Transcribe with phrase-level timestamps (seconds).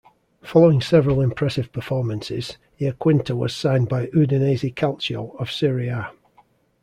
[0.41, 6.09] Following several impressive performances, Iaquinta was signed by Udinese Calcio of Serie A.